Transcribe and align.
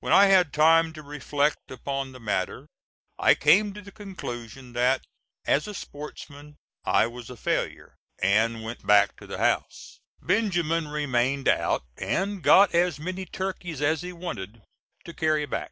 When 0.00 0.12
I 0.12 0.24
had 0.26 0.52
time 0.52 0.92
to 0.94 1.02
reflect 1.04 1.70
upon 1.70 2.10
the 2.10 2.18
matter, 2.18 2.66
I 3.20 3.36
came 3.36 3.72
to 3.74 3.80
the 3.80 3.92
conclusion 3.92 4.72
that 4.72 5.04
as 5.46 5.68
a 5.68 5.74
sportsman 5.74 6.56
I 6.84 7.06
was 7.06 7.30
a 7.30 7.36
failure, 7.36 7.94
and 8.20 8.64
went 8.64 8.84
back 8.84 9.14
to 9.18 9.28
the 9.28 9.38
house. 9.38 10.00
Benjamin 10.20 10.88
remained 10.88 11.46
out, 11.46 11.84
and 11.96 12.42
got 12.42 12.74
as 12.74 12.98
many 12.98 13.26
turkeys 13.26 13.80
as 13.80 14.02
he 14.02 14.12
wanted 14.12 14.60
to 15.04 15.14
carry 15.14 15.46
back. 15.46 15.70